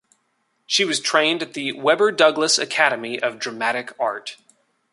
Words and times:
She 0.65 0.83
was 0.83 0.99
trained 0.99 1.43
at 1.43 1.53
the 1.53 1.73
Webber 1.73 2.11
Douglas 2.11 2.57
Academy 2.57 3.19
of 3.21 3.37
Dramatic 3.37 3.93
Art. 3.99 4.35